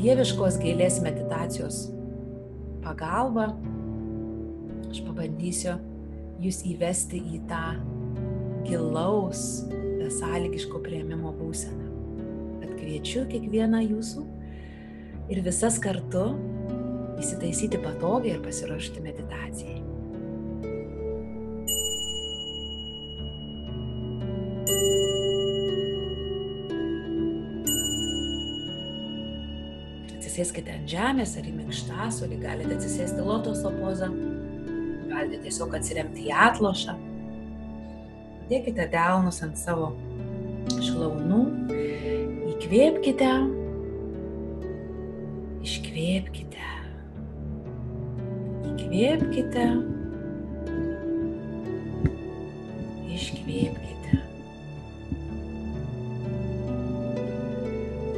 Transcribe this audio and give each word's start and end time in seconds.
dieviškos 0.00 0.56
gėlės 0.62 1.00
meditacijos 1.04 1.90
pagalba 2.80 3.50
aš 4.88 5.02
pabandysiu 5.04 5.76
jūs 6.40 6.62
įvesti 6.70 7.20
į 7.36 7.40
tą 7.50 7.64
gilaus, 8.64 9.66
besąlygiško 10.00 10.80
prieimimo 10.84 11.32
būseną. 11.36 11.88
Bet 12.62 12.72
kviečiu 12.78 13.26
kiekvieną 13.30 13.82
jūsų 13.84 14.24
ir 15.32 15.42
visas 15.44 15.78
kartu 15.82 16.30
įsitaisyti 17.20 17.80
patogiai 17.84 18.38
ir 18.38 18.42
pasiruošti 18.44 19.04
meditacijai. 19.04 19.78
Atsisėskite 30.40 30.72
ant 30.72 30.88
žemės 30.88 31.34
ar 31.36 31.44
į 31.44 31.50
minkštasolį, 31.52 32.36
galite 32.40 32.76
atsisėsti 32.78 33.20
lotoso 33.20 33.68
pozą, 33.76 34.06
galite 35.10 35.40
tiesiog 35.44 35.74
atsiremti 35.76 36.24
į 36.30 36.32
atlošą. 36.32 36.94
Dėkite 38.48 38.86
delnus 38.90 39.42
ant 39.44 39.60
savo 39.60 39.90
šlaunų, 40.80 41.42
įkvėpkite, 42.54 43.28
iškvėpkite, 45.68 46.72
įkvėpkite, 48.72 49.68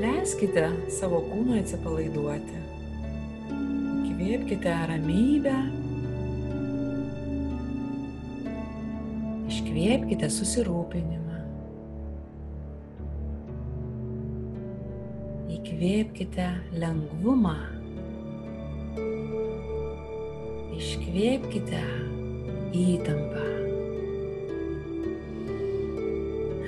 Leiskite 0.00 0.62
savo 0.88 1.18
kūnui 1.28 1.58
atsipalaiduoti. 1.60 2.60
Įkvėpkite 4.08 4.72
ramybę. 4.88 5.56
Iškvėpkite 9.50 10.30
susirūpinimą. 10.38 11.42
Įkvėpkite 15.58 16.48
lengvumą. 16.80 17.54
Iškvėpkite 20.80 21.86
įtampą. 22.88 23.48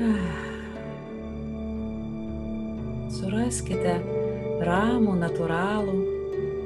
Ah 0.00 0.49
suraskite 3.50 3.96
ramų, 4.62 5.16
natūralų, 5.18 5.94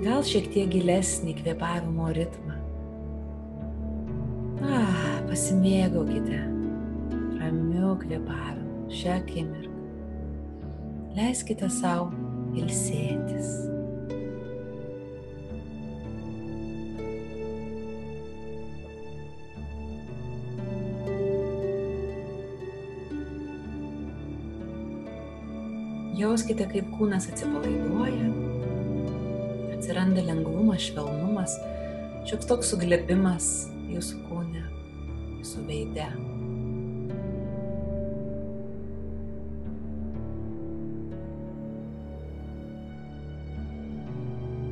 gal 0.00 0.22
šiek 0.24 0.46
tiek 0.48 0.70
gilesnį 0.72 1.34
kvėpavimo 1.36 2.08
ritmą. 2.16 2.56
Ah, 4.64 5.20
pasimėgaukite 5.28 6.40
ramiu 7.36 7.92
kvėpavimu 8.00 8.88
šią 8.96 9.18
akimirką. 9.18 9.76
Leiskite 11.18 11.68
savo 11.68 12.08
ilsėtis. 12.56 13.79
Jauskite, 26.20 26.66
kaip 26.68 26.88
kūnas 26.98 27.30
atsipalaiduoja, 27.30 28.26
atsiranda 29.72 30.20
lengvumas, 30.26 30.82
švelnumas, 30.90 31.54
šioks 32.28 32.48
toks 32.50 32.72
suglebimas 32.74 33.46
jūsų 33.88 34.18
kūne, 34.26 34.64
jūsų 35.38 35.64
veide. 35.70 36.10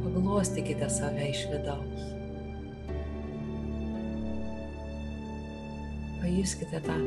Paglostykite 0.04 0.90
save 0.92 1.30
iš 1.30 1.46
vidaus. 1.54 2.06
Pajuskite 6.18 6.84
tą 6.84 7.00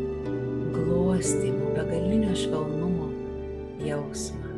glostymą, 0.73 1.75
begalinio 1.77 2.33
švelnumo 2.33 3.10
jausmą. 3.85 4.49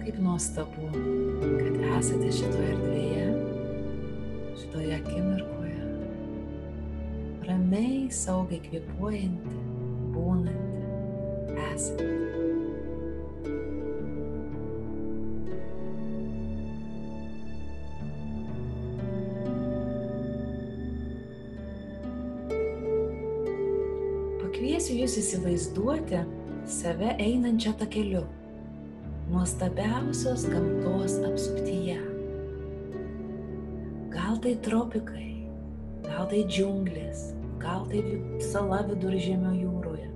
Kaip 0.00 0.18
nuostabu, 0.22 0.88
kad 1.40 1.76
esate 1.98 2.30
šitoje 2.32 2.70
erdvėje, 2.74 3.26
šitoje 4.62 4.94
akimirkoje, 4.96 5.84
ramiai, 7.48 8.08
saugiai 8.14 8.62
kvepuojanti, 8.64 9.60
būnanti, 10.16 10.82
esate. 11.70 12.08
Pakviesiu 24.40 25.00
jūs 25.04 25.16
įsivaizduoti, 25.20 26.24
save 26.70 27.16
einančią 27.18 27.72
takeliu, 27.72 28.22
nuostabiausios 29.30 30.44
gamtos 30.46 31.16
apsuptyje. 31.26 31.98
Gal 34.10 34.38
tai 34.38 34.54
tropikai, 34.62 35.48
gal 36.06 36.28
tai 36.30 36.44
džiunglės, 36.46 37.24
gal 37.58 37.88
tai 37.90 38.04
sala 38.52 38.84
viduržėmio 38.86 39.50
jūroje, 39.58 40.06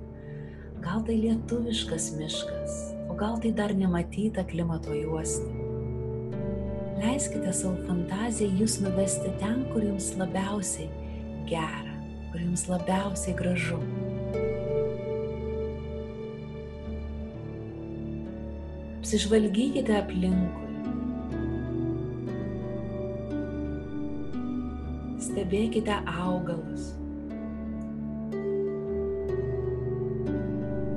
gal 0.85 1.03
tai 1.03 1.19
lietuviškas 1.25 2.13
miškas, 2.21 2.79
o 3.11 3.19
gal 3.19 3.35
tai 3.43 3.51
dar 3.51 3.75
nematyta 3.75 4.47
klimato 4.47 4.95
juosta. 4.95 5.51
Leiskite 7.03 7.51
savo 7.51 7.83
fantazijai 7.89 8.55
jūs 8.63 8.79
nuvesti 8.85 9.35
ten, 9.43 9.67
kur 9.75 9.83
jums 9.83 10.15
labiausiai 10.23 10.87
gera, 11.51 11.99
kur 12.31 12.47
jums 12.47 12.69
labiausiai 12.71 13.35
gražu. 13.43 13.83
Apsižvalgykite 19.05 19.93
aplinkui. 20.01 20.79
Stebėkite 25.21 25.99
augalus. 26.09 26.87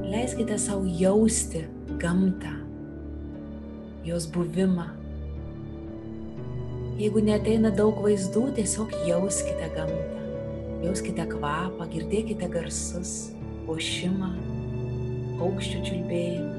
Leiskite 0.07 0.55
savo 0.55 0.87
jausti 0.87 1.65
gamtą, 1.99 2.53
jos 4.07 4.29
buvimą. 4.31 4.85
Jeigu 7.01 7.25
neteina 7.27 7.73
daug 7.75 7.99
vaizdų, 8.05 8.45
tiesiog 8.61 8.95
jauskite 9.09 9.67
gamtą. 9.75 10.21
Jauskite 10.85 11.27
kvapą, 11.33 11.89
girdėkite 11.91 12.47
garsus, 12.55 13.17
ošimą, 13.67 14.31
paukščių 15.41 15.83
čiulbėjimą. 15.91 16.56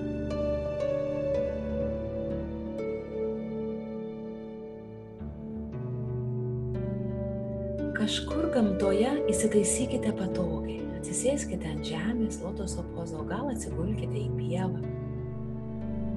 Kažkur 7.98 8.50
gamtoje 8.54 9.10
įsitaisykite 9.30 10.12
patogiai. 10.18 10.84
Atsisėskite 10.98 11.66
ant 11.70 11.86
žemės, 11.86 12.40
lotoso 12.42 12.84
pozo, 12.94 13.22
gal 13.26 13.50
atsigulkite 13.52 14.18
į 14.18 14.28
pievą, 14.38 14.80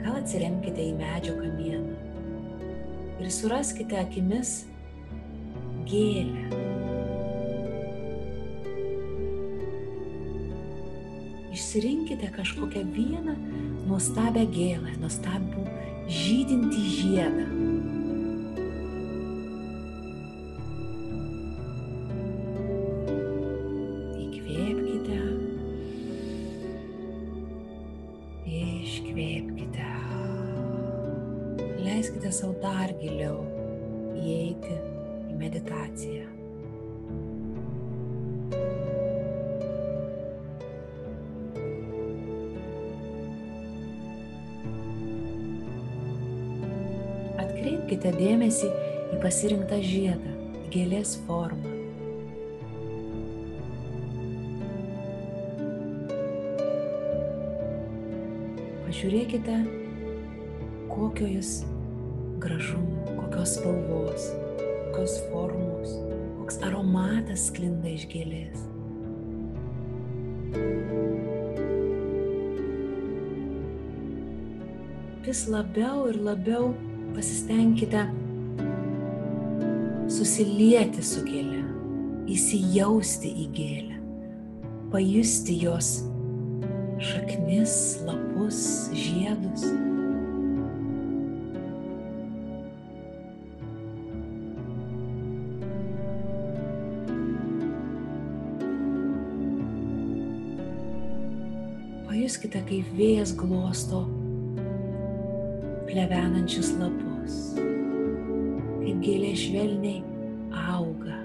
gal 0.01 0.17
atsiremkite 0.19 0.89
į 0.89 0.95
medžio 0.97 1.38
kamieną 1.38 1.95
ir 3.21 3.29
suraskite 3.33 4.00
akimis 4.01 4.63
gėlę. 5.89 6.50
Išsirinkite 11.51 12.29
kažkokią 12.33 12.85
vieną 12.95 13.38
nuostabią 13.88 14.45
gėlę, 14.53 14.97
nuostabų 15.01 15.65
žydintį 16.09 16.85
žiedą 16.97 17.60
leiskite 31.81 32.31
savo 32.31 32.53
dar 32.61 32.93
giliau 33.01 33.41
įeiti 34.17 34.77
į 35.31 35.39
meditaciją. 35.39 36.31
Sutelkite 47.91 48.11
dėmesį 48.15 48.69
į 49.11 49.17
pasirinktą 49.19 49.81
žiedą, 49.83 50.31
gėlės 50.71 51.17
formą. 51.27 51.70
Pažiūrėkite, 58.91 59.53
kokio 60.91 61.23
jis 61.23 61.61
gražumo, 62.43 63.05
kokios 63.21 63.53
spalvos, 63.55 64.25
kokios 64.89 65.13
formos, 65.29 65.93
koks 66.41 66.59
aromatas 66.67 67.45
sklinda 67.47 67.88
iš 67.88 68.03
gėlės. 68.11 68.67
vis 75.23 75.45
labiau 75.47 76.09
ir 76.11 76.19
labiau 76.27 76.73
pasistengkite 77.15 78.03
susilieti 80.11 80.99
su 81.13 81.23
gėle, 81.31 81.63
įsijausti 82.27 83.37
į 83.47 83.51
gėlę, 83.55 84.05
pajusti 84.91 85.61
jos 85.63 86.10
šaknis, 87.01 87.98
lapus, 88.06 88.89
žiedus. 88.94 89.65
Pajuskite, 102.12 102.62
kaip 102.68 102.92
vėjas 103.00 103.33
glosto 103.39 104.04
plevenančius 105.89 106.69
lapus, 106.77 107.39
kaip 107.57 109.01
gėlė 109.04 109.33
švelniai 109.39 110.04
auga, 110.69 111.18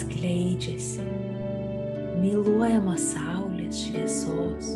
skleidžiasi, 0.00 1.04
myluojama 2.22 2.96
saulės 3.70 3.86
šviesos, 3.86 4.70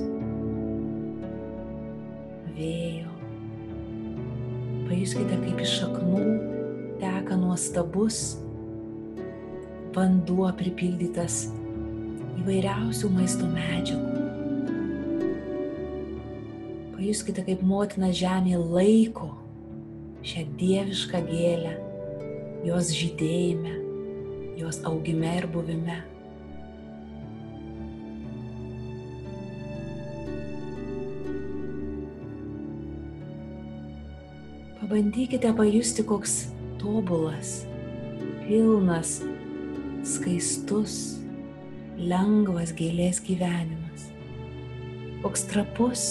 vėjo. 2.54 3.10
Pajuskite, 4.86 5.38
kaip 5.42 5.62
iš 5.64 5.72
šaknų 5.80 6.20
teka 7.00 7.36
nuostabus 7.36 8.38
vanduo 9.94 10.52
pripildytas 10.58 11.48
įvairiausių 12.38 13.10
maisto 13.10 13.46
medžiagų 13.50 14.12
pajuskite, 16.94 17.42
kaip 17.44 17.62
motina 17.62 18.12
žemė 18.14 18.56
laiko 18.58 19.32
šią 20.24 20.46
dievišką 20.56 21.20
gėlę, 21.28 21.74
jos 22.64 22.94
žydėjime, 22.94 23.74
jos 24.56 24.80
augime 24.86 25.36
ir 25.36 25.46
buvime. 25.50 26.13
Pabandykite 34.84 35.48
pajusti, 35.56 36.02
koks 36.04 36.32
tobulas, 36.76 37.62
pilnas, 38.44 39.14
skaistus, 40.04 40.96
lengvas 41.96 42.74
gėlės 42.76 43.22
gyvenimas. 43.24 44.10
Koks 45.22 45.46
trapus, 45.48 46.02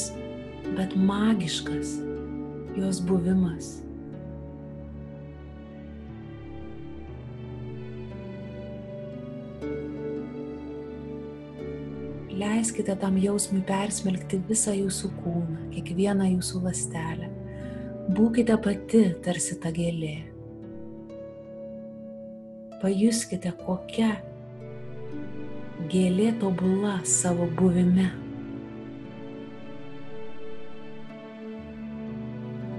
bet 0.74 0.96
magiškas 0.98 1.92
jos 2.74 3.04
buvimas. 3.06 3.70
Leiskite 12.42 12.98
tam 13.06 13.22
jausmui 13.22 13.62
persmelkti 13.70 14.42
visą 14.50 14.74
jūsų 14.82 15.14
kūną, 15.22 15.62
kiekvieną 15.78 16.34
jūsų 16.34 16.66
lastelę. 16.66 17.30
Būkite 18.04 18.58
pati 18.60 19.06
tarsi 19.24 19.56
ta 19.64 19.72
gėlė. 19.72 20.16
Pajuskite, 22.82 23.54
kokia 23.64 24.10
gėlė 25.94 26.34
tobula 26.42 26.98
savo 27.08 27.48
buvime. 27.56 28.12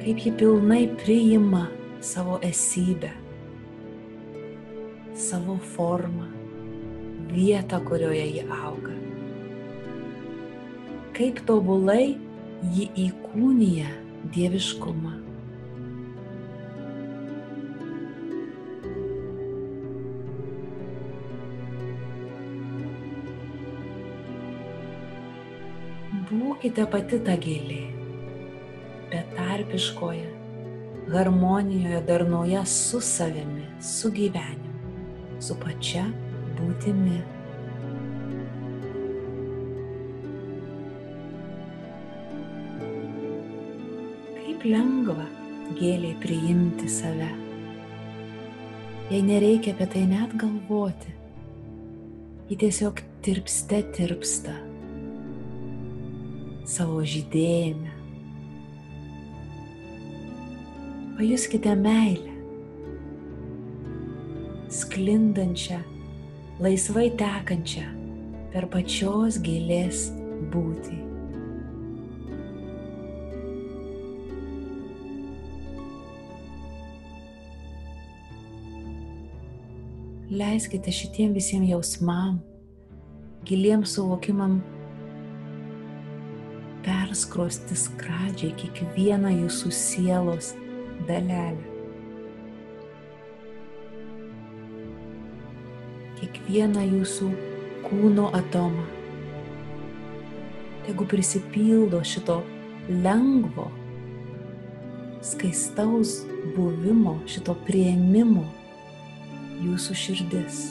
kaip 0.04 0.18
ji 0.20 0.30
pilnai 0.36 0.84
priima 1.00 1.62
savo 2.04 2.36
esybę, 2.44 3.08
savo 5.16 5.56
formą, 5.56 6.26
vietą, 7.32 7.80
kurioje 7.88 8.26
ji 8.34 8.42
auga. 8.52 8.92
Kaip 11.16 11.40
tobulai 11.48 12.18
ji 12.76 12.90
įkūnija 13.06 13.88
dieviškumą. 14.32 15.12
Būkite 26.30 26.86
pati 26.90 27.20
ta 27.26 27.36
gėlė 27.36 27.82
betarpiškoje 29.12 30.34
harmonijoje 31.12 32.00
darnoje 32.02 32.66
su 32.66 33.00
savimi, 33.00 33.66
su 33.80 34.10
gyvenimu, 34.10 35.40
su 35.40 35.56
pačia 35.60 36.04
būtimi. 36.58 37.43
Kaip 44.64 44.72
lengva 44.72 45.26
gėliai 45.76 46.14
priimti 46.22 46.86
save. 46.88 47.26
Jei 49.10 49.20
nereikia 49.20 49.74
apie 49.74 49.88
tai 49.92 50.04
net 50.08 50.32
galvoti, 50.40 51.12
ji 52.48 52.56
tiesiog 52.62 53.02
tirpste 53.20 53.82
tirpsta 53.92 54.56
savo 56.64 57.04
žydėjime, 57.04 57.92
Pajuskite 61.18 61.76
meilę, 61.76 62.32
sklindančią, 64.72 65.84
laisvai 66.64 67.10
tekančią 67.20 67.90
per 68.56 68.72
pačios 68.72 69.44
gėlės 69.44 70.08
būtį. 70.56 71.13
Leiskite 80.34 80.90
šitiem 80.90 81.30
visiems 81.30 81.68
jausmam, 81.70 82.40
giliem 83.46 83.84
suvokimam 83.86 84.56
perskrosti 86.82 87.76
skradžiai 87.78 88.50
kiekvieną 88.58 89.30
jūsų 89.30 89.70
sielos 89.70 90.48
dalelę. 91.06 91.60
Kiekvieną 96.18 96.82
jūsų 96.96 97.30
kūno 97.86 98.26
atomą. 98.40 98.88
Tegu 100.88 101.06
prisipildo 101.14 102.02
šito 102.02 102.40
lengvo, 103.06 103.70
skaistaus 105.22 106.24
buvimo, 106.58 107.20
šito 107.30 107.54
prieimimo 107.70 108.48
jūsų 109.64 109.98
širdis. 110.04 110.62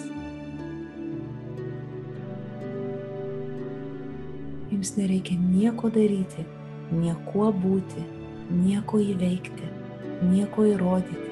Jums 4.74 4.96
nereikia 4.98 5.38
nieko 5.38 5.92
daryti, 5.94 6.48
niekuo 6.92 7.52
būti, 7.54 8.04
nieko 8.64 9.00
įveikti 9.04 9.74
nieko 10.30 10.66
įrodyti. 10.70 11.32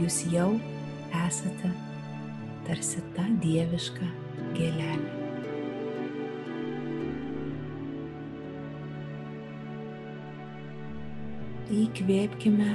Jūs 0.00 0.22
jau 0.32 0.54
esate 1.24 1.70
tarsi 2.66 3.02
ta 3.16 3.26
dieviška 3.42 4.08
gėlelė. 4.56 5.22
Įkvėpkime, 11.74 12.70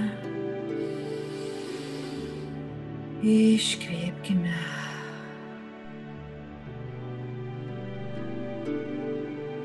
iškvėpkime. 3.23 4.55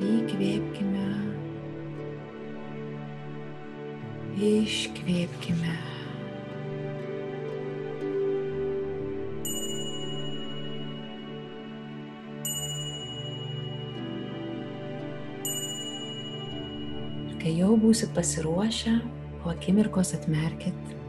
Įkvėpkime 0.05 1.05
Iškvėpkime. 4.35 5.75
Kai 17.39 17.53
jau 17.55 17.77
būsit 17.79 18.11
pasiruošę, 18.17 18.97
po 19.45 19.53
akimirkos 19.55 20.17
atmerkit 20.19 21.04